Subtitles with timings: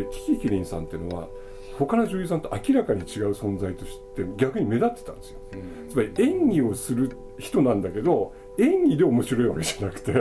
[0.00, 1.28] ってキキキリンさんっていうのは
[1.78, 5.38] 他の女優さんと明らかに違う存在として逆に目立ってたんですよ、
[5.90, 10.12] つまり演技をする人なんだけど演技で面白いわけじゃなくて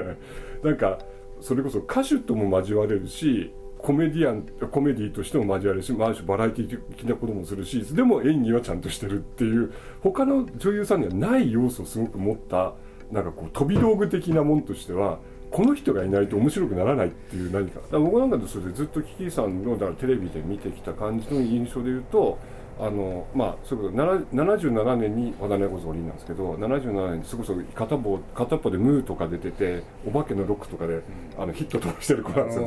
[0.64, 1.00] なんか
[1.40, 9.72] それこそ歌手とも交われるしコメディアンコメディとしても交わるし、まあ、バラエティ的なこともするしでも演技はちゃんとしてるっていう
[10.02, 12.74] 他の女優さんにはない要素をすごく持った
[13.12, 15.20] なんかこう飛び道具的なもんとしては
[15.52, 17.80] この人がいないと面白くならないっていう何か。
[17.80, 22.38] だから僕なんかでそれでずっとキキさんのだからテレビで見てきた感じの印象で言うと
[22.78, 31.02] あのまあそれこそ77年に和田猫ぞりなんですけど77年にそれこそ片方片っぽで「ムー」とか出てて「お化けのロック」とかで、うん、
[31.38, 32.66] あのヒット飛ばしてる子なんですよ。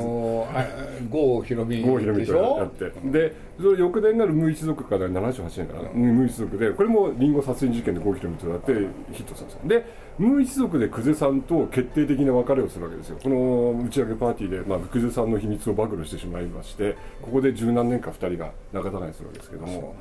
[1.10, 8.72] 郷ひろみ郷ひろみとやって、うん、でそれ翌年になる「ムー一族」から78年かな「うん、ムー一族」でこれもリンゴ殺人事件で郷ひろみとやって
[9.12, 9.60] ヒットしたんですよ。
[9.66, 13.18] でムー一族で久世さんと決定的な別れをするわけですよ。
[13.22, 19.94] この打ち上げパーティーで、まあ、久世さんの秘密を暴露してしまいましてここで十何年か2人が仲違いするわけですけども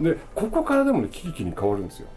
[0.00, 2.08] でここからでもねキキキに変わるんですよ。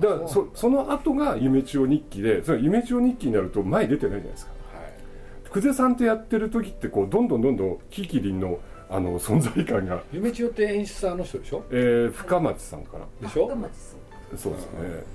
[0.00, 8.58] だからそその後が夢千代日記でその夢千代日記になると前出てないじゃないですか、はい、久世さんとやってる時ってこうどんどんどんどんキキリンの
[8.90, 10.02] あの存在感が。
[10.12, 11.64] 夢千代って演出家の人でしょ？
[11.70, 13.06] えー、深町さんから。
[13.26, 13.46] でしょ？
[13.46, 14.02] 深町さん。
[14.38, 14.70] そうですね。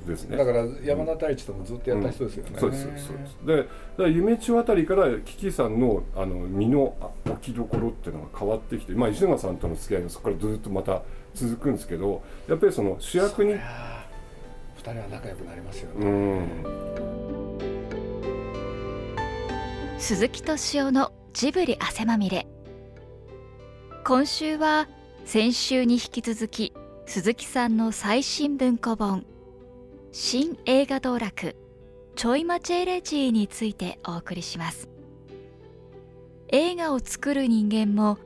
[0.08, 0.38] ですね。
[0.38, 3.38] だから山田太一ともずっとやった人ですよね、そうですそうです。
[3.46, 11.02] でだから夢千代あたりからキキさんのあの身の置きどころっていうのが変わってきて、まあ、石永さんとの付き合いがそこからずっとまた
[11.38, 13.60] 続くんですけどやっぱりその主役に2
[14.82, 16.48] 人は仲良くなりますよね、うん、
[20.00, 22.48] 鈴木敏夫のジブリ汗まみれ。
[24.04, 24.88] 今週は
[25.26, 26.74] 先週に引き続き
[27.06, 29.26] 鈴木さんの最新文庫本
[30.14, 31.58] 新映画道楽
[32.16, 34.90] ちょいマチェレジーについてお送りします。
[36.47, 38.18] 映画を作る人間も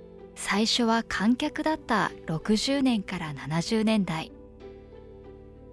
[0.44, 4.32] 最初は観客だった60年から70年代。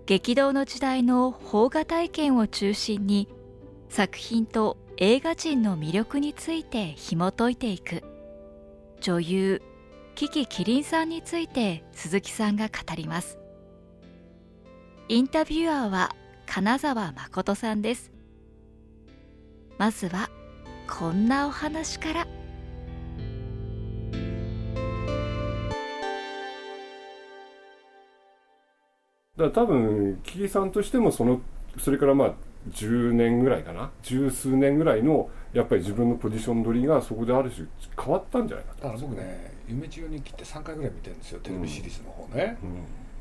[0.04, 3.28] 激動の時代の邦画体験を中心に
[3.88, 8.04] 作品と映画人の魅力について紐解いていく。
[9.00, 9.62] 女優
[10.14, 13.38] キキキリンさんについて鈴木さんが語ります。
[15.08, 16.14] インタビュアーは
[16.46, 18.12] 金沢誠さんです。
[19.78, 20.28] まずは
[20.86, 22.37] こんなお話から。
[29.38, 31.40] だ多分キキさんとしてもその
[31.78, 32.34] それからまあ
[32.70, 33.90] 10年ぐらいかな？
[34.02, 37.66] 十数年ぐらいのやっぱり自分のポジション取りがそこである種
[37.96, 42.70] 変わったんじゃないかだから僕ね「夢中日記」って3回ぐらい見てるんですよテレビシリーズの方ね、うん。
[42.70, 42.76] うん、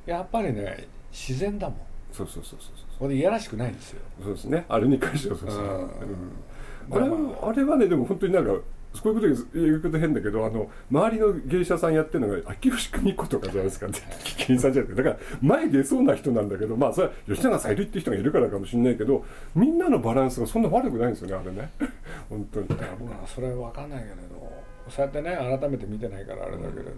[0.05, 1.77] やっぱりね自然だもん。
[2.11, 4.01] そうそうそうそうこれでいやらしくないんですよ。
[4.23, 4.65] そうですね。
[4.67, 6.95] あれに関してはそうですね、う。
[6.95, 6.95] ん。
[6.95, 7.05] あれ
[7.49, 8.51] あれはねでも本当になんか
[8.97, 13.87] そういうこと言うこと変だけどあの周りの芸者さんやってるのが秋吉久美子とかじゃないですか
[14.23, 15.03] キリさんじゃなくて。
[15.03, 19.25] だから前出そうな人なんだけどまあそれは吉永さんいるって人がいるからかもしれないけど
[19.55, 21.69] みんなのバランスがそんな悪くないんですよねあれね。
[22.29, 22.67] 本当に。
[22.67, 24.51] だから僕はそれ分かんないけれど
[24.89, 26.97] そうやってね改めて見てないからあれだけれど、うん、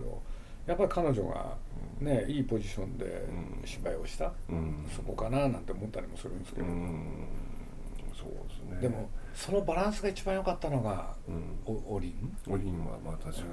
[0.68, 1.56] やっぱり彼女が
[2.00, 3.26] ね、いいポジションで
[3.66, 7.04] 芝居をした、うん、そこかななんて思ったりもするんですけど、うん、
[8.14, 8.82] そうですね。
[8.82, 12.38] でもそのバランスが一番良かったのが、うん、おおりん？
[12.52, 13.44] おりんはまあ確か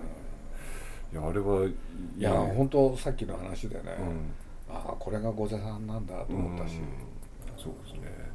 [1.12, 3.96] に、いやあれはいや本当さっきの話でね、
[4.68, 6.80] ああこれが御座さんなんだと思ったし、
[7.56, 8.26] そうですね。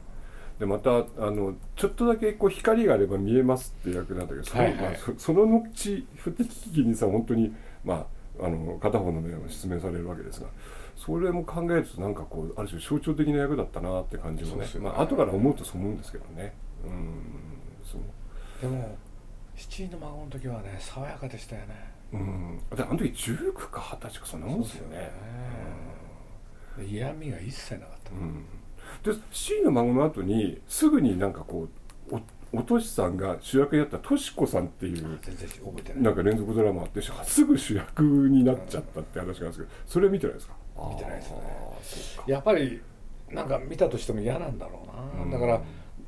[0.59, 7.53] でまたあのちょっとだけこう光があれば見えますって役なんだけどその,、はいはい、そその後不適期にさ本当に
[7.84, 8.07] ま
[8.40, 10.47] ああの片方の目を失明されるわけですが
[10.95, 14.66] それも考えるとなんかこうある種象徴的な役だったなって感じもね。
[14.66, 14.79] ね。
[14.79, 16.53] まあ後から思うとそう思うんですけどね。
[16.85, 17.41] うん
[17.91, 18.02] そう。
[18.62, 18.97] でも
[19.56, 21.91] 七人の孫の時はね爽やかでしたよね。
[22.13, 22.62] うん。
[22.75, 25.12] であの時19か20歳かそんなもんですよね。
[26.88, 28.46] 嫌味が一切なかった、うん、
[29.03, 31.67] で七人の孫の後にすぐになんかこ
[32.09, 32.22] うお
[32.58, 35.20] おとしさんが主役やったとしこさんっていう
[35.97, 40.53] なんか連続ドラマあってすぐ主役になっちゃったって話があるんですけどそれ見てないですか？
[40.90, 42.23] 見てないですね。
[42.28, 42.82] やっぱり
[43.29, 44.88] なんか見たとしても嫌なんだろ
[45.23, 45.61] うな、だから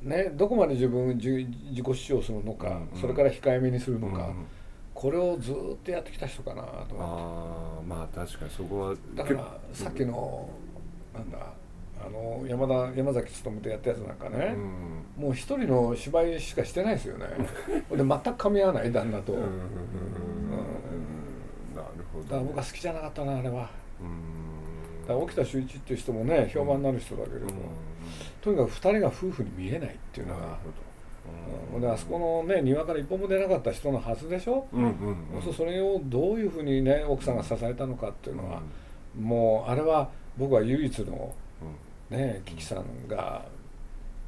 [0.03, 1.47] ね、どこまで自分自
[1.81, 4.45] 己主張するのか、うんうん、それから控えめにするのか、うん、
[4.94, 6.94] これをずっとやってきた人かなと思って。
[6.95, 10.50] あまあ確かにそこはだからさっきの、
[11.15, 11.53] うん、なんだ
[12.05, 14.55] あの山田山崎努とやったやつなんかね、
[15.17, 17.27] うん、もう一人の芝居しかしてないですよね。
[17.89, 19.45] で全く噛み合わない旦那と、なる
[22.11, 23.69] ほど、だから僕は好きじゃなかったなあれは、
[25.07, 27.51] だ沖田修一っていう人もね評判になる人だけれども、
[28.41, 30.57] とにかく2人が夫婦に見えないっていうのが
[31.73, 38.61] うん、であそこのね庭から一歩も出なかった人のはずでしょ、うんうんうん、そそれをどういうふうにね奥さんが支えたのかっていうのは、
[39.17, 41.33] うん、もうあれは僕は唯一の、
[42.09, 43.45] ねキキさんが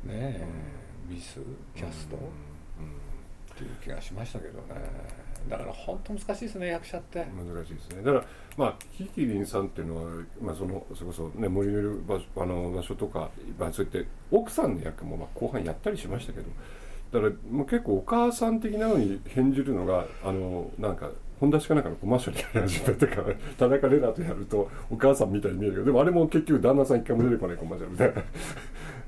[0.05, 0.39] ね、
[1.09, 1.39] ミス
[1.75, 4.65] キャスト、っていう気がしましたけどね
[5.49, 7.19] だから本当難しいですね役者って。
[7.19, 8.03] 難しいですね。
[8.03, 8.25] だから
[8.57, 10.11] まあキキリンさんっていうのは、
[10.41, 16.45] まあ、そのそれこそね森のいる場所あの場所とか、まあ、そうやって奥さんの役もまあ後半やったりしましたけど
[17.11, 28.23] だからもう結構お母さん的なのに返じるのがあのなんか本田しかなんかのコマーシャルやり始めてから田中玲奈とやるとお母さんみたいに見えるけどでもあれも結局旦那さん一回も出てこないコマーシャルで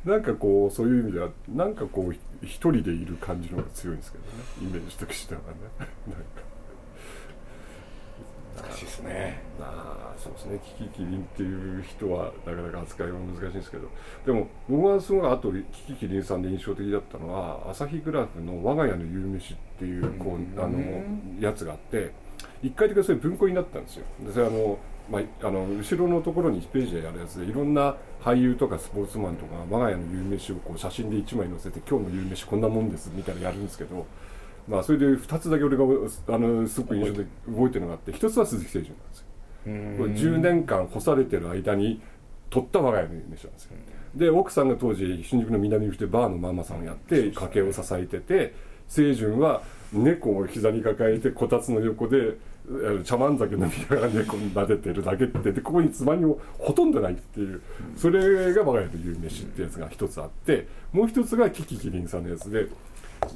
[0.06, 2.14] なんかこうそういう意味ではなんかこう
[2.44, 4.30] 一人でいる感じの方が強いんですけどね。
[4.62, 5.48] イメージとしてはね。
[6.08, 6.47] なんか。
[8.62, 9.42] 難しいですね。
[9.60, 10.60] ああそうですね。
[10.78, 13.88] キキキリンっていう人はなかなか扱いは難しいんですけど。
[14.26, 20.80] でも僕はすごいあとキキキリンさんで印象的だったのは朝日グラフの「我が家の夕飯」っていうこうあの
[21.40, 22.12] やつがあって
[22.64, 24.06] 1回だけそれ文庫になったんですよ。
[24.26, 24.78] でそれあの
[25.10, 34.06] まあ、あの後ろのところに1ページでやるやつでいろんな俳優とかスポーツマンとか我が家の夕飯をこう写真で1枚載せて今日の夕飯こんなもんですみたいなやるんですけど、
[34.68, 39.26] まあ、それで2つだけ俺があのすごく印象で覚えてるのがあって1つは鈴木誠純なんですよ。
[39.66, 42.02] これ10年間干されてる間に
[42.50, 43.72] 撮った我が家の夕飯なんですよ。
[44.16, 48.54] で奥さんが当時新宿の南口でバーのママさんをやって家計を支えてて
[48.90, 49.62] 清純は
[49.94, 52.38] 猫を膝に抱えてこたつの横で
[53.04, 57.62] 茶碗酒飲みながら猫に撫でてるだけってでここにつまみもほとんどないっていう
[57.96, 62.68] それが我が家の夕飯ってやつが一つあってもう一つがキキキリンさんのやつで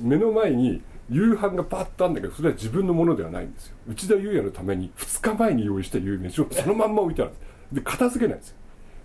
[0.02, 0.82] 目の前に
[1.12, 3.76] 夕飯がパッとあるんだけどそれは自分のものではないんですよ。
[3.90, 7.76] 内田裕也のために2日前に用意した夕飯をそのまんま置いてあるんです。
[7.76, 8.56] で片付けないんですよ。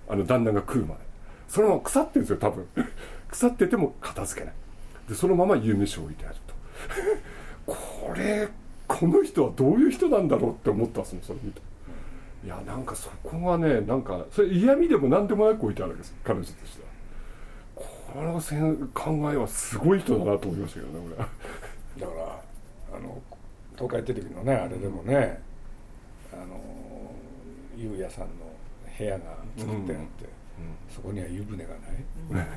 [0.09, 1.01] あの旦那が食うまで。
[1.49, 2.67] そのまま腐ってるんですよ多分。
[3.29, 4.55] 腐ってても片付けない。
[5.09, 6.55] でそのまま夕飯を置いてあると。
[7.75, 8.49] これ
[8.87, 11.61] この人はどういう人なんだろうって思ったんですもんそれ見て。
[12.45, 16.87] いやなんかそこがねなんかそれ嫌味でも何でもなく置いてあるわけです彼女としては。
[17.75, 18.41] この
[18.95, 21.27] 考えはすごい人だなと思いましたけどね俺
[21.99, 22.43] だから
[22.97, 23.21] あの
[23.75, 25.41] 東海テレビのねあれでもね、
[26.33, 26.61] あの
[27.77, 28.31] ゆうやさんの
[28.99, 30.01] 部屋が作ってあって、うん。
[30.95, 32.51] そこには湯船がない、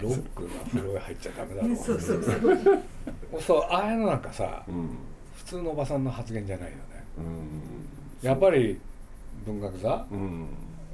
[0.00, 1.76] ロックが風呂へ入っちゃダメだろう。
[1.76, 3.42] そうそうそう。
[3.42, 4.64] そうああいうのなんかさ、
[5.36, 6.82] 普通のおばさんの発言じゃないよね、
[8.22, 8.80] やっぱり
[9.44, 10.06] 文学座、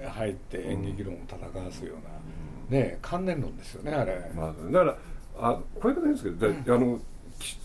[0.04, 4.98] 入って演劇論を戦わすような、ね観念論ですよねあれ、まあ、だから
[5.38, 7.00] あこういうことですけど、あの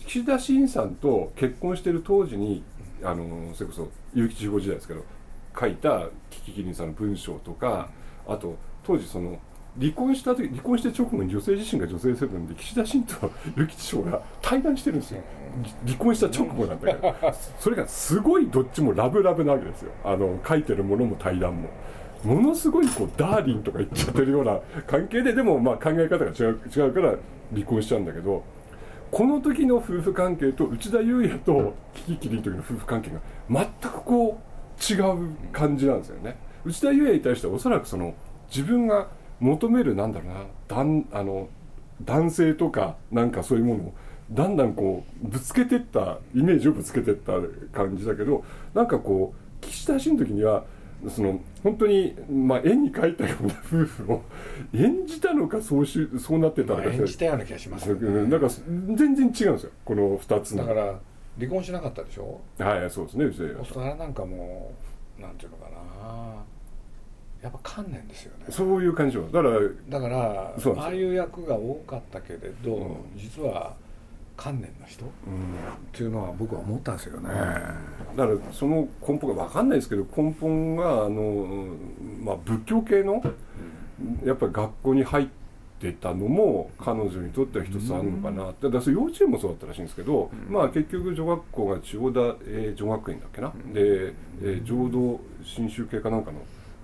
[0.06, 2.62] 岸田新さんと結婚してる当時に
[3.02, 5.04] あのそれこそ結城地方時代ですけど
[5.58, 7.88] 書いたキキキリンさんの文章とか
[8.26, 9.38] あと当時その
[9.78, 15.22] 離婚した時離婚して直後に女性自身が女性セブンで岸田新と結城師匠が対談してるんですよ。
[15.86, 17.14] 離婚した直後なんだけど
[17.60, 19.92] それがすごいどっちもラブラブなわけですよ。
[20.04, 21.68] あの書いてるものも対談も。
[22.24, 24.58] ものすごいこうダーリンとか言っちゃってるような
[24.88, 27.14] 関係ででもまあ考え方が違う違うから
[27.52, 28.42] 離婚しちゃうんだけど
[29.10, 33.20] この時の夫婦関係と内田裕也とキキキリンの時の夫婦関係が
[33.50, 36.36] 全くこう違う感じなんですよね。
[36.64, 38.14] 内田裕也に対してはおそらくその
[38.48, 39.08] 自分が
[39.40, 41.48] 求めるなんだろうなだんあの
[42.02, 43.94] 男性とかなんかそういうものを
[44.30, 47.32] だんだんこうぶつけてったイメージをぶつけてった
[47.72, 48.44] 感じだけど
[48.74, 50.64] なんかこう岸田氏の時には
[51.08, 54.22] その本当に、まあ、絵に描いたような夫婦を
[54.74, 56.90] 演じたのかそうしそうなってたのか。
[56.90, 59.70] 演じたような気がします、ね、なんか全然違うんですよ。
[59.84, 60.98] この2つだから
[61.38, 62.40] 離婚しなかったでしょ？
[62.58, 63.24] はいそうですね。
[63.26, 64.72] そうするとなんかも
[65.18, 65.78] うなんていうのかな。
[67.40, 68.46] やっぱ観念ですよね。
[68.50, 69.24] そういう感じは。
[69.30, 73.76] だからだからああいう役が多かったけれど、うん、実は
[74.38, 75.10] 観念の人、うん、っ
[75.92, 81.66] ていうのは僕は思ったんですよね、うん、だからその根本が分かんないですけど根本があの、
[82.24, 83.20] まあ、仏教系の、
[84.24, 85.26] やっぱり学校に入っ
[85.80, 96.38] てたのも彼女にとっては一つあるのかな、うん、だ幼稚園もそうだったらしいんですけど、まあ結局女学校が千代田、えー、女学院だっけな、で、えー、浄土真宗系かなんかの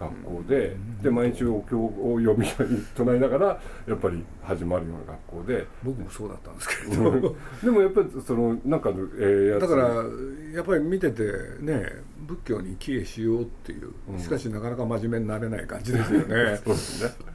[0.04, 2.46] 学校でで毎日お経を読み
[2.94, 5.66] 唱えながらやっぱり始まるような学校で。
[5.82, 7.36] 僕もそうだったんですけど。
[7.62, 10.04] でもやっぱりそのなんかの、えー、だから
[10.52, 11.22] やっぱり見てて
[11.60, 13.92] ね仏教に帰依しようっていう。
[14.18, 16.56] しかしなかなか真面目になれない感じですよね。
[16.64, 17.33] そうですね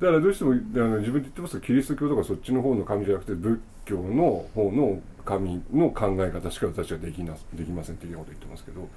[0.00, 8.88] だからどうしてもあの自分で言ってますけどキリスト教とかそっちの方の神じゃなくて仏教の方の神の考え方しか私はできなできませんっていうこと言ってますけどやっ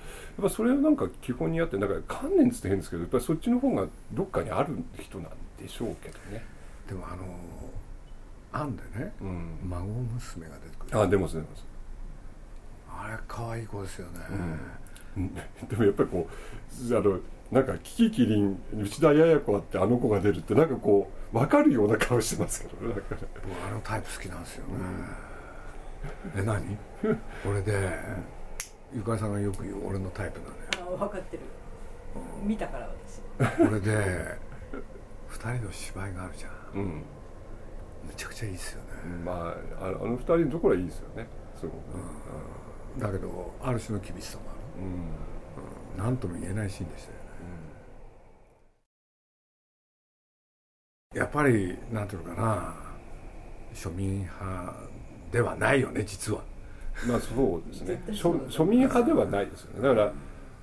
[0.41, 6.43] ぱそれはなんか基本にあってなんか観念つって変ですけどやっぱりそっちの方がどっかにある人なんでしょうけどね。
[6.87, 7.25] でもあの
[8.51, 11.01] 案でね、うん、孫娘が出てくる。
[11.01, 11.65] あ出ます出ます。
[12.89, 14.19] あれ可愛い子ですよね、
[15.17, 15.35] うん、
[15.69, 17.19] でもやっぱりこうあの
[17.51, 22.95] なんかキキキリン内田也子あってあの子が出るってなんかこう分かるような顔してますけどね。
[23.69, 24.73] あのタイプ好きなんですよね、
[26.35, 26.77] うん、え何？
[27.49, 27.97] 俺で
[28.93, 30.51] ゆかりさんがよく言う俺のタイプなの
[30.91, 31.43] よあ分かってる。
[32.43, 32.89] 見たから
[33.39, 33.61] 私。
[33.61, 34.37] 俺で
[35.29, 37.03] 2人の芝居があるじゃん、うん、
[38.07, 38.87] めちゃくちゃいいですよね、
[39.23, 41.27] まああの2人のところはいいですよね。
[41.55, 41.75] すごく、
[42.95, 44.85] うん、だけどある種の厳しさもある、
[45.99, 47.16] うん、何とも言えないシーンでしたよ
[51.17, 52.87] やっぱりなんていうのかな。
[53.73, 54.73] 庶民派
[55.31, 56.41] ではないよね実は。
[57.07, 58.01] まあそうですね。
[58.07, 59.81] 庶民派ではないですよね。
[59.87, 60.13] だから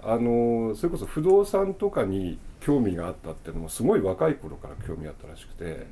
[0.03, 5.87] あのそれこそ不動産とかに興味があったっていうのもすごい若い頃から興味あったらしくて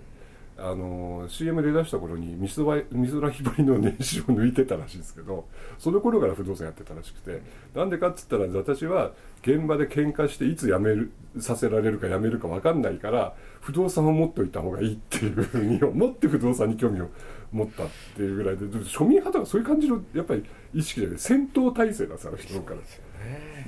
[0.58, 5.46] あの CM で出した頃に美空ひばりの年収を抜いてたらしいんですけど
[5.78, 7.42] その頃から不動産やってたらしくて
[7.74, 17.08] なんでかっつったら私は現場で喧嘩していつ辞めるさせられるか辞めるか分かんないから不動産を持っておいた方がいいっていうふうに思って不動産に興味を
[17.50, 20.44] 持ったっていうぐらいで庶民派とかそういう感じのやっぱり
[20.74, 22.80] 意識で戦闘態勢なんですあの人から。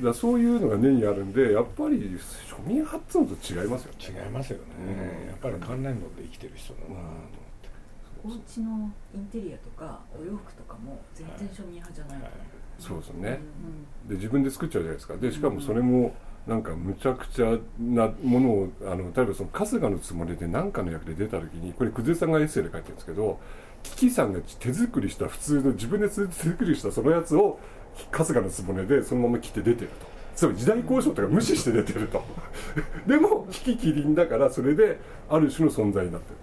[0.02, 4.25] だそういうのが根にあるんでやっぱり庶民派っつうのと違いますよね。
[4.25, 7.02] 違いますよね、うん、やっぱり関連論で生きてる人だなと思っ
[7.62, 7.68] て、
[8.25, 12.30] お家のインテリアとかお洋服とかも全然庶民派じゃない、はい、
[12.78, 13.40] そうですね、
[14.04, 15.16] うん、で自分で作っちゃうじゃないですか。
[15.16, 16.14] でしかもそれも
[16.46, 23.40] なんかむちゃくちゃなものをあの例えばその春日のつもりで何かの役で出た時にこれ久世さんがエッセイで書いてるんですけど
[23.82, 27.58] キキさんが手作りした普通の自分で手作りしたそのやつを
[28.10, 30.14] 春日の局でそのまま着て出てると。
[30.34, 32.22] つまり時代交渉とか無視して出てると。
[33.06, 34.98] でもキキキリンだからそれで
[35.28, 36.36] ある種の存在になってる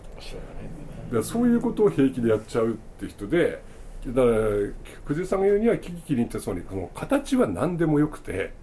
[1.07, 3.61] だからそういうことを平気でやっちゃうって人で
[4.07, 4.35] だから
[5.07, 8.53] 久世さんが言うにはキキキリンってつまりこの形は何でもよくて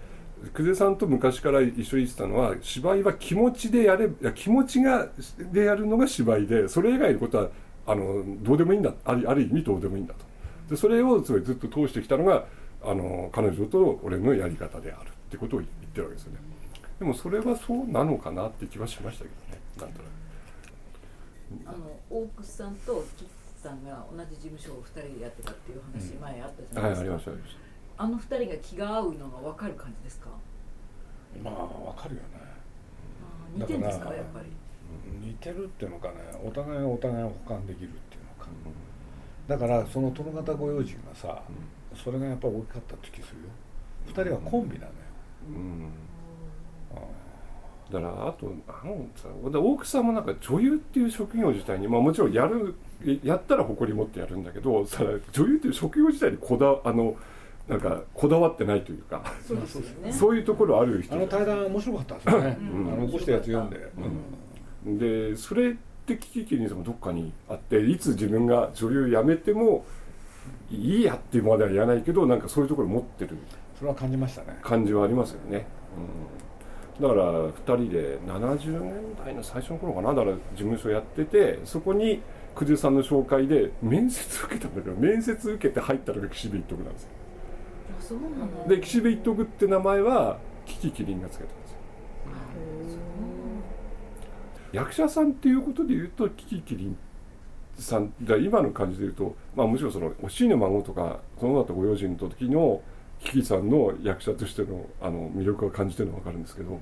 [0.54, 5.08] 久世さんと昔から一緒に言ってたのは芝居は気持ちでやれ気持ちが
[5.52, 7.48] でやるのが芝居でそれ以外のことは
[7.86, 10.20] あのどうでもいいんだあるある意味どうでもいいんだと。
[10.70, 12.44] でそれをつまりずっと通してきたのが
[12.82, 16.38] あの彼女と俺のやり方であるってことを言ってるわけですよね。
[16.98, 20.18] でもそれはそうなのかなって気はしましたけどねなんとなく。
[21.64, 23.28] あの大楠さんとキッ
[23.62, 27.30] さんが同じ事務所を2人でやってたっていう話、前あったじゃないですか、はい、ありました
[28.02, 30.28] あの2人が気が合うのが分かる感じですか？
[31.42, 31.54] まあ
[31.94, 32.28] 分かるよね。
[33.54, 34.46] 似てるんですかやっぱり。
[35.26, 38.50] 似てるっていうのかねお互いがお互いを補完できるっていうのか、
[39.48, 41.42] だからその殿方御用心がさ、
[42.02, 43.48] それがやっぱ大きかったって気するよ。
[44.08, 44.92] 2人はコンビなのよ、
[45.48, 45.88] うん。
[47.90, 52.74] だからあとなんさ大草さんもなんか女優っていう職業自体に、まあ、もちろんやる
[53.22, 57.16] やったら誇り持ってやるんだけどさ女優っていう職業自体にこだあの
[57.66, 61.14] なんかこだわってないというかそうですね、そういうところある人。
[61.14, 63.90] あの対談面白かったですよね、うん、あの起こしたやつ読んで、
[64.86, 65.74] うん、でそれっ
[66.06, 69.84] てキキキリンさんもどっかにあっていつ自分が女優辞めても
[70.70, 73.36] いいやっていうまでは言わないけどなんかそういうところ持ってる。
[73.78, 74.58] それは感じましたね。
[74.62, 75.66] 感じはありますよね、
[76.98, 78.92] うん、だから2人で70年
[79.24, 80.08] 代の最初の頃かな。
[80.14, 82.20] だから事務所やっててそこに
[82.56, 87.08] 久世さんの紹介で面接受けたんだけど面接受けて入ったのが岸辺一徳なんですよ。
[88.00, 91.78] そうなんで岸辺一徳って名前はキキキリンがつけたんですよ。
[94.72, 96.98] 役者さんっていうことで言うとキキキリン
[97.78, 102.82] さんじゃ今の感じで言うと、まあ、もちろんそのおしいの孫とかその後ご用心の時の
[103.20, 106.80] キキさんの役者としてのあの魅力を感じてるのは分かるんですけど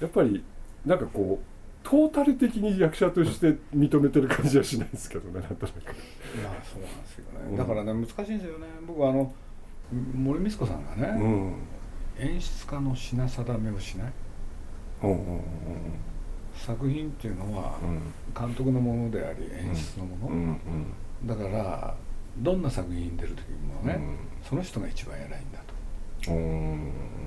[0.00, 0.44] やっぱり
[0.84, 5.86] なんかこうトータル的に役者として認めてる感じはしないですけどねなんとなく。
[6.42, 8.66] まあそうなんですよね、うん、だからね難しいんですよね。
[8.86, 9.32] 僕はあの
[10.14, 11.54] 森光子さんがね、うん、
[12.18, 14.12] 演出家の品定めをしない、
[15.02, 15.40] うんうんうんうん
[16.58, 17.78] 作品っていうのは
[18.38, 20.56] 監督のものであり演出のもの、
[21.24, 21.94] だから
[22.38, 24.00] どんな作品に出る時もね、
[24.48, 25.60] その人が一番偉いんだ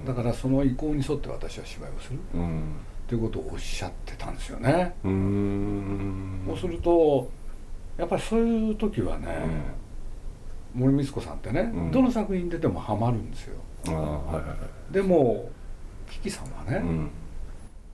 [0.05, 2.19] と、だからその意向に沿って私は芝居をする、
[3.07, 4.93] ということをおっしゃってたんですよね。
[5.03, 5.09] そ
[6.53, 7.29] うすると
[7.97, 9.27] やっぱりそういう時はね、
[10.73, 13.57] 森光子さんってね、どの作品に出てもハマるんですよ、
[14.91, 15.49] でも
[16.09, 16.81] キキさんはね、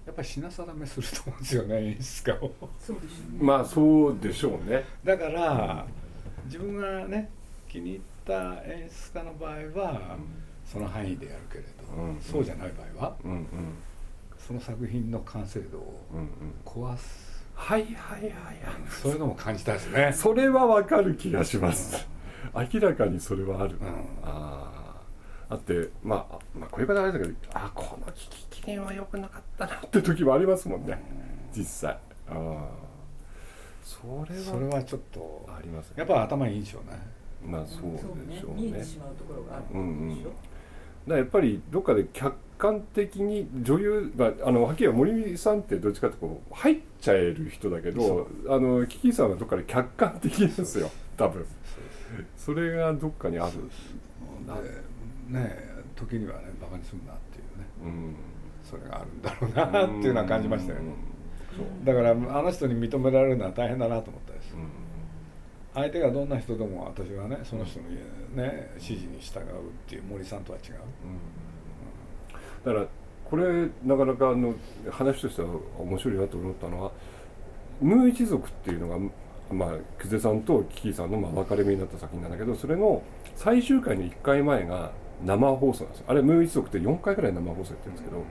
[0.07, 2.51] やっぱり品定めすると思うんですよね 演出家を。
[2.79, 3.37] そうでしょうね。
[3.41, 4.85] まあそうでしょうね。
[5.03, 5.85] だから、
[6.45, 7.29] 自分がね
[7.67, 10.17] 気に入った演出家の場合は、
[10.65, 13.47] その範囲でやるけれど、うんうん、そうじゃない場合は、うんうん、
[14.37, 16.03] その作品の完成度を
[16.63, 17.45] 壊す。
[17.53, 18.31] はいはいはい
[18.87, 20.13] そういうのも感じたですね。
[20.13, 22.07] それはわかる気がします、
[22.55, 23.87] うん、明らかにそれはある、うん、
[24.23, 25.01] あ
[25.49, 31.01] あって、まあ、まあこういう方あれだけどあこの危機記念は良くなかったなって時もありますもんね、
[31.55, 31.97] 実際。
[32.27, 32.67] ああ
[33.81, 36.99] それはそれはちょっとあります、ね、やっぱ頭いいんでしょうね。
[37.45, 41.09] まあそうでしょうね、見えてしまうところがあるんでしょ、うんうん。
[41.09, 50.91] だやっぱりどっかで客観的に女優、まあ、あのはっきり森さんってどっちかってこう入っちゃえる人だけどあのキキさんはどっかで客観的ですよ。
[51.15, 51.45] 多分。
[52.35, 53.53] それがどっかにある。
[55.29, 55.57] ね
[55.95, 58.15] 時にはねバカにするなっていうね、うん、
[58.69, 60.93] それがあるんだろうなっていうのは感じましたよね、
[61.83, 64.87] だからあの人に認められるのは大変だなと思ったです、うん
[65.77, 67.85] 相手がどんな人でも私はねその人の、
[68.35, 69.45] ね、指示に従うっ
[69.87, 70.73] ていう森さんとは違う、
[72.65, 72.87] うん、だから
[73.29, 74.55] これなかなかあの
[74.89, 76.91] 話としては面白いなと思ったのは
[77.79, 78.97] ムー一族っていうのが
[79.53, 79.69] まあ
[80.01, 83.03] 久世さんとキキさんのまあ分かれ目になった作品なんだけどそれの
[83.35, 84.91] 最終回の1回前が
[85.25, 86.05] 生放送なんですよ。
[86.07, 88.23] あれムー一族って4回ぐらい生放送やってるんですけど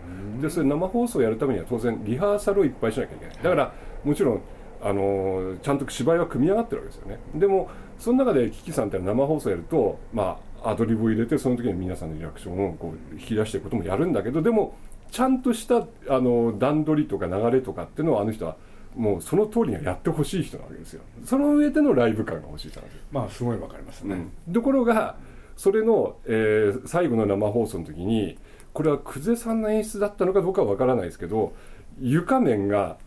[0.43, 3.35] でそれ生放送をやるためには当然リハーサルをいっぱいしなきゃいけない。
[3.37, 3.73] だから
[4.05, 4.41] もちろん
[4.83, 7.19] あのちゃんと芝居は組み上がってるわけですよね。
[7.35, 14.75] でもその中でキキさんって生放送やるとまあアドリブを入れてその時に皆さんのリアクションをこう引き出していくこともやるんだけどでも
[15.11, 18.57] ちゃんとしたあの段取りとか流れとかっていうのはあの人は
[18.97, 21.03] もうその通りにはやってほしい人なわけですよ。
[21.25, 22.99] その上でのライブ感が欲しい人なんです。
[22.99, 24.17] よまあすごいわかりますね、
[24.47, 25.17] うん、ところが
[25.57, 28.39] それの、えー、最後の生放送の時に
[28.73, 31.55] これは久世さんの演出だったのかどうかはわからないですけど
[31.99, 32.99] 床面が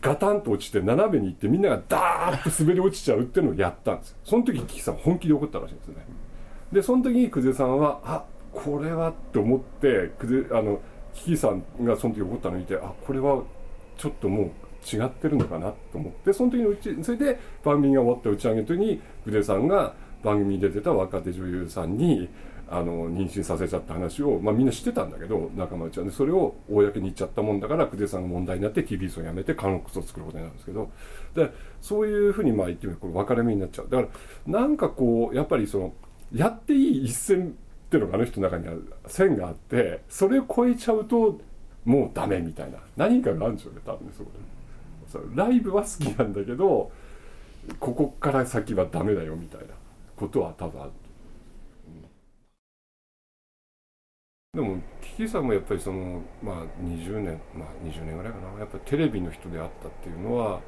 [0.00, 4.16] ガタンと落ちて斜めに行ってみんながダーッと滑り落ちちゃうっていうのをやったんです。
[4.24, 5.96] その時キキさん本気で怒ったらしいんですね。
[6.72, 10.80] でその時に久世さんはあこれはって思って久世あの
[11.14, 13.42] キキさんがその時怒ったのを見てあこれは
[13.96, 14.50] ちょっともう
[14.96, 22.28] 違ってるのかなと思ってその時のうちそれで番組が終わった打ち上げの時に久世さんが番組に出てた若手女優さんに
[22.68, 26.04] あの妊娠させちゃった話を、まあ、みんな知ってたんだけど仲間内は。
[26.04, 30.90] ねそれを公に言っちゃったもんだから久世さんが問題になって TBS を辞めてカノックスを作ることになるんですけど。
[31.34, 33.88] でそういうふうにまあ言ってみると分かれ目になっちゃう。
[33.90, 34.08] だか
[34.46, 35.92] らなんかこうやっぱりその
[36.32, 37.50] やっていい一線っ
[37.90, 38.74] ていうのがあの人の中には
[39.06, 41.38] 線があってそれを超えちゃうと
[41.84, 44.54] もうダメみたいな何かがあるんでしょうね多分ねそこで。
[45.36, 46.90] ライブは好きなんだけど
[47.78, 49.66] ここから先はダメだよみたいな。
[50.16, 50.92] ことは多分ある。
[54.54, 58.60] でもキキさんもやっぱりそのまあ20年まあ20年ぐらいかな。
[58.60, 60.60] やっぱりテレビの人であったっていうのは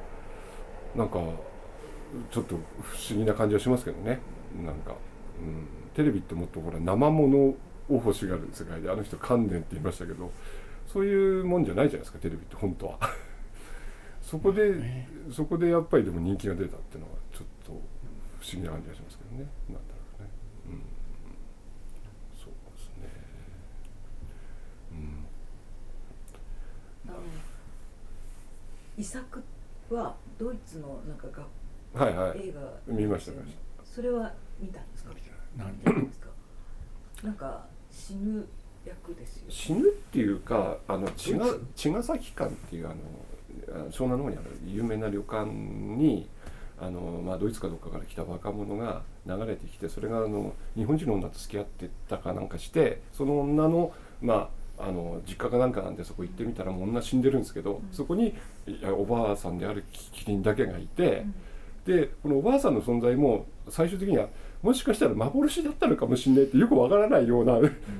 [0.95, 1.19] なんか
[2.31, 4.19] ちょっと不思議な感じはしますけどね。
[4.65, 4.95] なんか、
[5.41, 7.57] うん、テレビってもっとほら生ものを
[7.89, 10.31] 欲しがる世界であの人観念って言いましたけど
[10.85, 12.99] そういうもんじゃないじゃないですかテレビって本当は。
[14.21, 17.81] そこで、そこでやっぱりでも人気が出たっていうのはちょっと
[18.47, 19.37] 不思議な感じがしますけどね。
[19.67, 19.75] なん。
[19.75, 20.29] だろうね。
[20.67, 20.81] うん。
[22.33, 23.11] そうですね。
[24.91, 25.25] うん。
[28.97, 29.43] 遺作
[29.89, 31.17] はドイツのなん。
[31.17, 31.45] かが、
[32.05, 34.91] はいはい、映画見ました見ましたそれは見たん。
[34.91, 35.11] ですか
[35.57, 36.27] 何ですか
[37.23, 37.33] なん。
[37.35, 38.45] か死ぬ
[38.85, 41.33] 役ですよ死ぬっていうかあの茅
[41.91, 42.89] ヶ崎館っていうあ
[43.75, 46.29] の湘南の方にある有名な旅館に
[46.79, 58.35] あの、まあ、ドイツかどっかから来た若者が流れてきてそれがあの日本人の女と付き合ってたかなんかしてその女のまああの実家かなんかなんでそこ行ってみたらもう女死んでるんですけど、そこに
[58.95, 61.25] おばあさんであるキリンだけがいて、
[61.83, 64.27] でこのおばあさんの存在も最終的には
[64.61, 67.53] もしかしたら幻だったのかもしれないってよくわからないような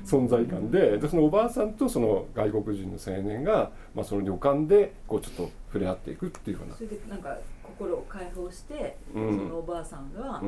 [0.04, 6.74] 存在感ででそのおばあさんとその外国人の青年が、まあ、その旅館でこうちょっと触れ合っていくっていうような。
[6.76, 7.36] それでなんか
[7.78, 10.42] 心を解放して、うん、そのおばあさんが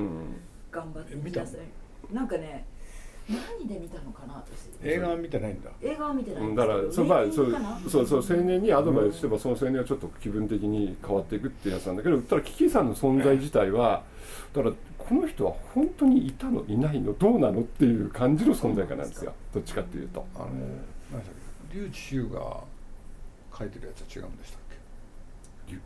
[0.71, 2.65] 頑張ってください、なんかね
[3.29, 4.71] 何で見たのかな私。
[4.83, 5.71] 映画は見てないんだ。
[5.81, 14.03] 映画は見てないだからそ,、まあ、そうそうそう青年にアドバイスしても、その青年はちょっと気分的に変わっていくってやつなんだけどただキキさんの存在自体は
[14.53, 19.33] だからこの人は本当にいたのいないのどうなのっていう感じの存在感なんですよ。
[19.55, 20.27] どっちかっていうと。
[20.35, 21.23] あの何だっ
[21.71, 21.79] け？
[21.79, 22.65] 笠智秀が
[23.57, 24.75] 書いてるやつは違うんでしたっけ？
[25.77, 25.79] あ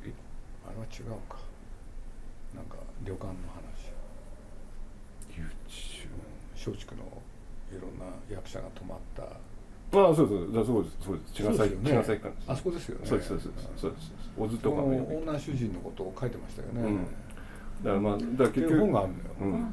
[0.74, 1.38] れは違うか。
[2.54, 3.94] なんか旅館の話。
[5.30, 6.08] 笠智秀
[6.54, 7.02] 松竹の
[7.72, 9.22] いろんな役者が泊まった。
[9.22, 10.96] ああそうそうだそうです。
[11.00, 13.06] そうです茅ヶ崎茅ヶ崎館あそこですよね。
[13.06, 14.12] そうですそうですそうです。
[14.37, 16.98] 小津とかも女主人のことを書いてましたよね、
[17.84, 19.70] だからまあだから結局本があるのよ、うん、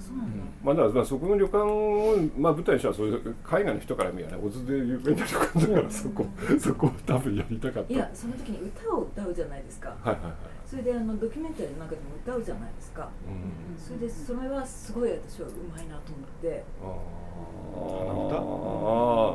[0.64, 6.26] まあだからそこの旅館をまあ舞台にしたらそういう海外の人から見ればね小津で有名な旅館だからそこ
[6.60, 7.94] そこを多分やりたかった。
[7.94, 9.90] いやその時に歌を歌うじゃないですか。
[9.90, 10.34] はいはいはい。
[10.66, 16.64] それであのドキュメンタリーの中でも歌うじゃないですか、うん、それでそれはすごい私はうまいなと思って。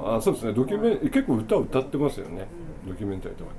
[0.00, 0.52] あああそうですね。
[0.52, 2.46] ドキュメン結構歌を歌ってますよね、
[2.84, 3.56] うん、ドキュメンタリーとかね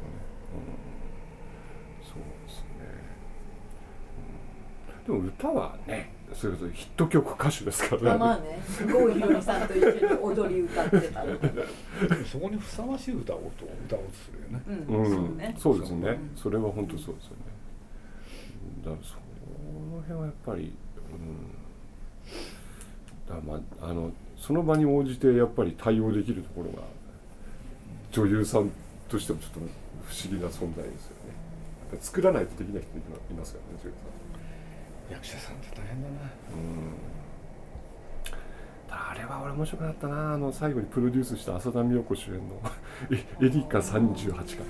[5.08, 8.20] でも歌はねそれこそヒット曲歌手ですからね。
[8.20, 11.24] まあね、郷ひろみさんと一緒に踊り歌ってた。
[12.30, 14.62] そこにふさわしい歌をと歌おうとするよね。
[14.68, 15.56] うん、そうね。
[15.58, 16.20] そうですね。
[16.36, 17.38] それは本当そうですよね。
[18.84, 19.16] だからそ
[19.96, 20.74] の辺はやっぱり、
[21.14, 21.16] う
[23.34, 26.84] ん、だまああのその場に応じてやっぱり対応できるところが
[28.12, 28.70] 女優さん
[29.08, 29.70] としてもちょっと不思
[30.30, 31.38] 議な存在ですよね。
[32.02, 34.27] 作らないとできない人いますからね、女優さん。
[35.10, 36.16] 役者さんって大変だな。
[36.54, 36.94] うん。
[38.90, 40.34] あれは俺面白くなったな。
[40.34, 42.62] あの最後にプロデュースした浅田美代子主演の
[43.12, 44.64] 「エリカ38」か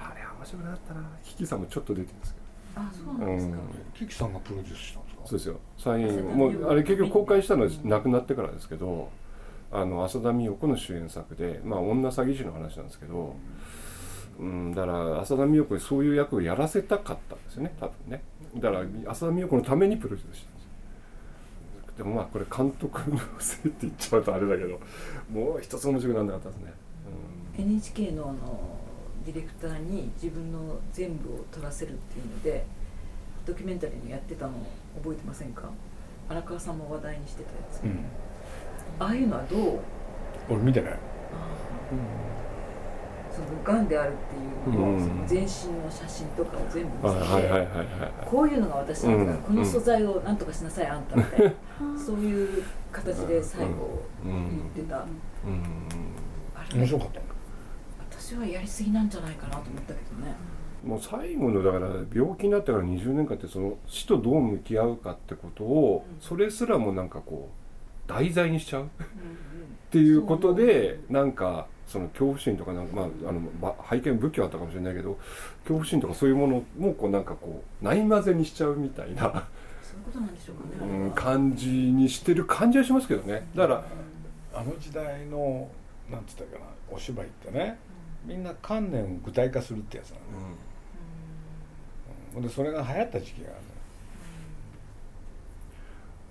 [0.00, 1.00] あれは面白くなったな。
[1.22, 2.46] キキさんもちょっと出てるんですけど。
[2.80, 3.56] あそうなんですか、
[3.94, 5.22] キキさんがプロデュースしたんですか？
[5.26, 5.56] そうですよ。
[5.78, 9.10] サインもうあれ結局公開したのは亡くなってからですけど
[9.72, 13.34] あの浅田美代子の主演作でまあ女詐欺師の話なんですけど、
[14.38, 18.22] うん、だから浅田美代子にそういう役をやらせたかったんですよね多分ね
[18.56, 24.80] だから浅田美代子のためにプロデュースしたんですでもまあこれ監督のせいって言っちゃうとあれだけど
[25.32, 26.72] もう一つ面白くならなかったですね、
[27.58, 28.78] うん、NHK のあの
[29.26, 32.64] ディレクターに自分の全部を撮らせるっていうので
[33.44, 34.52] ドキュメンタリーのやってたの
[35.02, 35.70] 覚えてませんか？
[36.28, 38.04] 荒川さんも話題にしてたやつ、うん、
[38.98, 39.80] ああいうのはどう？
[40.50, 40.98] 俺見てない、
[43.38, 44.16] そのがんであるっ
[44.64, 45.46] ていうのを、その全身
[45.80, 47.68] の写真とかを全部見せて
[48.26, 51.52] こういうのが私なんだから、この素材を何とかしなさいあんたみたいな、
[51.98, 55.06] そういう形で最後言ってた、
[56.74, 57.20] 面白かった。
[58.10, 60.34] 私はやりすぎなんじゃないかなと思ったけどね。
[60.84, 67.67] もう最後のだから病気になってから20年間ってその死とどう向き合うかってことを、それすらもなんかこう
[68.08, 68.86] 題材にしちゃう、っ
[69.90, 75.14] ていうことでなんかその恐怖心とかなんか、まあ、あの背景に仏教あったかもしれないけど
[75.62, 79.22] 恐怖心とかそういうものもこうなんかこうないまぜにしちゃうみたいな
[79.82, 83.46] そういうことなんでしょうかね、うん、感じにしてる感じはしますけどね。
[83.54, 83.84] だから
[84.54, 85.70] あの時代の
[86.10, 87.78] なんて言ったかなお芝居ってね
[88.26, 90.54] みんな観念を具体化するってやつなのね、
[92.36, 93.77] うん、でそれが流行った時期があるの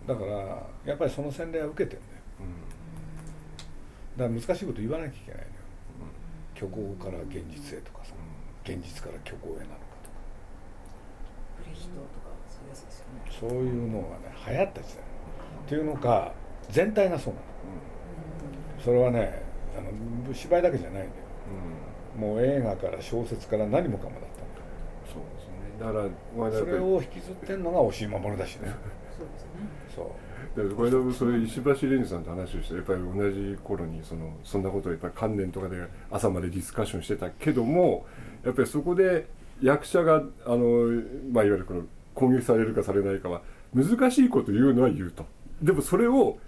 [0.08, 4.18] だからやっぱりその洗礼は受けてるんだよ、うん。
[4.18, 5.52] だから難しいこと言わなきゃいけないのよ、
[6.56, 8.14] 虚構から現実へとかさ、
[8.64, 10.16] 現実から虚構へなのかとか。
[11.62, 13.22] プレヒトとかそういうやつですよね。
[13.30, 15.04] そういうのがね流行った時代。
[15.04, 16.32] っていうのか
[16.70, 17.46] 全体がそうなの、
[18.82, 19.44] それはね
[19.78, 21.12] あの芝居だけじゃないんだよ、
[22.18, 24.36] もう映画から小説から何もかもだったんだ
[25.14, 25.78] そうですね。
[25.80, 26.08] だか
[26.50, 28.74] らそれを引きずってんのが押井守だしね
[29.18, 29.50] そうですね
[29.96, 30.28] そう
[30.76, 35.78] これでそれ石橋蓮司さんと話をしてやっぱり同じ頃にそのそんなことをやっぱり関連とかで
[36.10, 38.08] 朝までディスカッションしてたけども
[38.44, 39.28] やっぱりそこで
[39.62, 41.02] 役者があの、
[41.32, 41.84] まあ、いわゆるこの
[42.16, 43.42] 攻撃されるかされないかは
[43.74, 45.26] 難しいこと言うのは言うと
[45.62, 46.40] でもそれを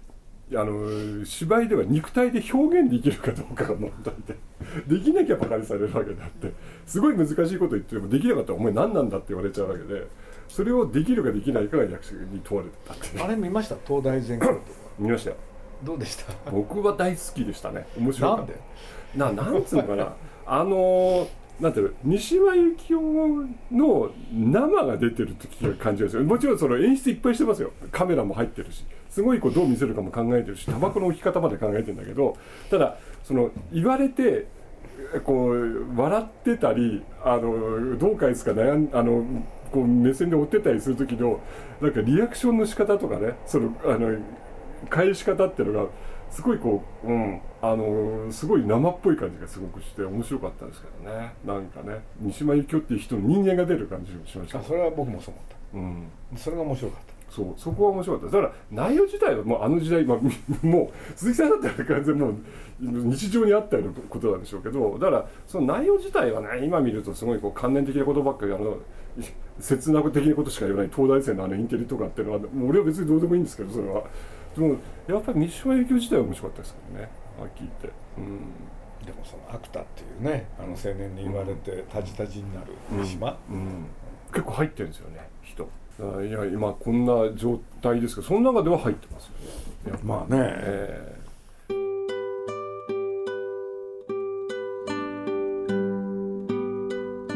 [0.52, 6.52] あの芝居では肉体で表現できるかどうかが問題でできなきゃバカにされるわけであって
[6.86, 10.06] すごい難しいこと言ってもできなかったらお前何なんだって言われちゃうわけで。
[10.50, 13.76] それをできるかできないかが役者に問われてたってあれ見ました？
[13.86, 14.58] 東大全国
[14.98, 15.36] 見ましたよ。
[15.84, 16.50] どうでした？
[16.50, 17.86] 僕は大好きでしたね。
[17.96, 19.18] 面白かった。
[19.18, 20.14] ななんつうのかな。
[20.46, 21.28] あの
[21.60, 23.02] なんていうの西島由紀夫
[23.70, 27.70] の生が出てる時が感じるんですよもちろんその演出いっぱいしてますよ。
[27.92, 28.84] カメラも入ってるし。
[29.08, 30.66] すごいこうどう見せるかも考えてるし。
[30.66, 32.36] タバコの置き方まで考えてるんだけど。
[32.70, 34.46] ただその言われて
[35.24, 39.24] こう笑ってたりあのどう返すか悩んあの
[39.72, 41.40] こう目線で追ってたりする時の
[41.80, 44.18] なんかリアクションの仕方とかねそのあの
[44.88, 45.90] 返し方っていうのが
[46.30, 51.32] すごいこう、うん、あのすごい生っぽい感じがすごくして面白かったですけどね。
[51.44, 55.90] なんかね三島由紀夫っていう人の人間が出る感じがしました、それは僕もそう思っ
[56.32, 58.36] た、うん、それが面白かったそうそこは面白かった。
[58.36, 60.18] だから内容自体はもうあの時代、まあ、
[60.66, 62.34] もう鈴木さんだったら完全もう
[62.80, 68.78] 日常にあったようなことなんでしょうけどだからその内容自体はね今見るとすごいこう関連的なことばっかりあの
[69.60, 74.02] 切な的なことしか言わない東大生のあのインテリとかっていうのは俺は別にどうでもいいんですけどそれは。
[74.54, 83.86] でもやっぱり三島由紀夫自体は面白かったですけどねあ聞いて、うん、でもそのアクタっていうねあの青年に言われてタジタジになる三島、うん、うん、
[84.32, 85.18] 結構入ってるんですよね。
[85.20, 85.29] 人
[86.26, 89.26] いや今こんな状態ですけどその中では入ってます
[89.86, 90.00] よね。
[90.02, 91.74] まあね、えー、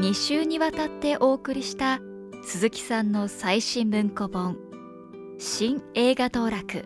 [0.00, 2.00] 2週にわたってお送りした
[2.42, 4.56] 鈴木さんの最新文庫本
[5.38, 6.84] 「新映画道楽。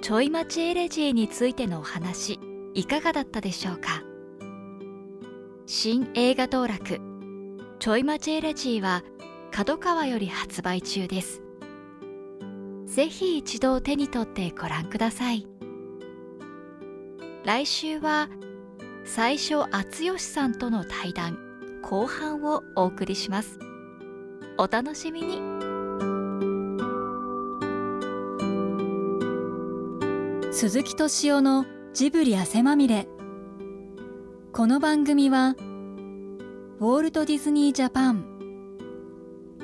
[0.00, 2.40] ちょい待ちエレジー」についてのお話
[2.74, 4.02] いかがだったでしょうか？
[5.66, 7.00] 新映画道楽。
[7.78, 9.02] ちょい待ちエレジーは
[9.52, 11.42] 角川より発売中です。
[12.86, 15.46] ぜひ一度手に取ってご覧ください。
[17.44, 18.30] 来週は
[19.04, 21.38] 最初厚吉さんとの対談
[21.82, 23.58] 後半をお送りします。
[24.56, 25.42] お楽しみに。
[30.50, 33.06] 鈴木敏夫のジブリ汗まみれ。
[34.52, 35.56] この番組は
[36.80, 38.31] ウォールト・ディズニー・ジャパン